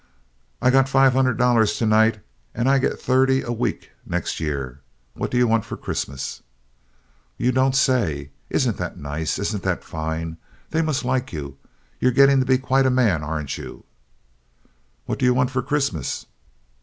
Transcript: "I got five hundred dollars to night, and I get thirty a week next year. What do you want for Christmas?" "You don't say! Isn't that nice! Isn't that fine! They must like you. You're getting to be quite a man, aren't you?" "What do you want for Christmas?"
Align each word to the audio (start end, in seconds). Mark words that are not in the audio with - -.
"I 0.63 0.71
got 0.71 0.89
five 0.89 1.13
hundred 1.13 1.37
dollars 1.37 1.77
to 1.77 1.85
night, 1.85 2.21
and 2.55 2.67
I 2.67 2.79
get 2.79 2.99
thirty 2.99 3.43
a 3.43 3.51
week 3.51 3.91
next 4.03 4.39
year. 4.39 4.81
What 5.13 5.29
do 5.29 5.37
you 5.37 5.47
want 5.47 5.63
for 5.63 5.77
Christmas?" 5.77 6.41
"You 7.37 7.51
don't 7.51 7.75
say! 7.75 8.31
Isn't 8.49 8.77
that 8.77 8.97
nice! 8.97 9.37
Isn't 9.37 9.61
that 9.61 9.83
fine! 9.83 10.37
They 10.71 10.81
must 10.81 11.05
like 11.05 11.31
you. 11.31 11.59
You're 11.99 12.13
getting 12.13 12.39
to 12.39 12.47
be 12.47 12.57
quite 12.57 12.87
a 12.87 12.89
man, 12.89 13.23
aren't 13.23 13.59
you?" 13.59 13.83
"What 15.05 15.19
do 15.19 15.25
you 15.25 15.35
want 15.35 15.51
for 15.51 15.61
Christmas?" 15.61 16.25